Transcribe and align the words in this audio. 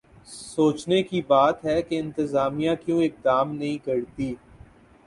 سوچنے 0.27 1.01
کی 1.03 1.21
بات 1.27 1.63
ہے 1.65 1.81
کہ 1.81 1.99
انتظامیہ 1.99 2.71
کیوں 2.85 3.01
اقدام 3.03 3.55
نہیں 3.55 3.77
کرتی؟ 3.85 4.33